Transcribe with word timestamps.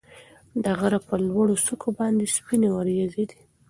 د 0.63 0.65
غره 0.79 0.99
په 1.07 1.15
لوړو 1.27 1.55
څوکو 1.65 1.89
باندې 1.99 2.33
سپینې 2.35 2.69
وريځې 2.71 3.23
دي. 3.31 3.39